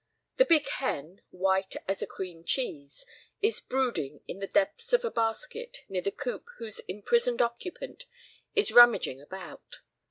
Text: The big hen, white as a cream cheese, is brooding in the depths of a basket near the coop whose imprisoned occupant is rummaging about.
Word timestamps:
The 0.37 0.45
big 0.45 0.67
hen, 0.67 1.21
white 1.29 1.75
as 1.87 2.01
a 2.01 2.07
cream 2.07 2.43
cheese, 2.43 3.05
is 3.39 3.61
brooding 3.61 4.21
in 4.27 4.39
the 4.39 4.47
depths 4.47 4.93
of 4.93 5.05
a 5.05 5.11
basket 5.11 5.83
near 5.89 6.01
the 6.01 6.09
coop 6.09 6.45
whose 6.57 6.79
imprisoned 6.87 7.39
occupant 7.39 8.07
is 8.55 8.71
rummaging 8.71 9.21
about. 9.21 9.81